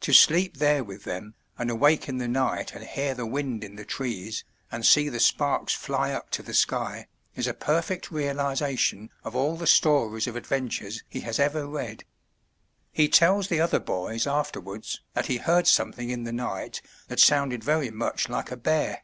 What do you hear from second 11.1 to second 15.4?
has ever read. He tells the other boys afterwards that he